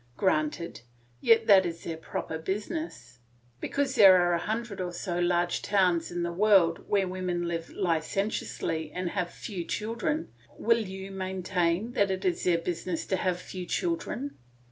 Granted; 0.17 0.81
yet 1.19 1.45
that 1.45 1.63
is 1.63 1.83
their 1.83 1.95
proper 1.95 2.39
business. 2.39 3.19
Because 3.59 3.93
there 3.93 4.15
are 4.19 4.33
a 4.33 4.39
hundred 4.39 4.81
or 4.81 4.91
so 4.91 5.19
of 5.19 5.25
large 5.25 5.61
towns 5.61 6.09
in 6.09 6.23
the 6.23 6.33
world 6.33 6.89
where 6.89 7.07
women 7.07 7.47
live 7.47 7.69
licentiously 7.69 8.91
and 8.95 9.11
have 9.11 9.29
few 9.29 9.63
children, 9.63 10.29
will 10.57 10.81
you 10.87 11.11
maintain 11.11 11.91
that 11.91 12.09
it 12.09 12.25
is 12.25 12.45
their 12.45 12.57
business 12.57 13.05
to 13.05 13.15
have 13.15 13.39
few 13.39 13.67
children? 13.67 14.39